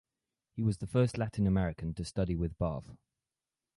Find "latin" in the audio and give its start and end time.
1.19-1.45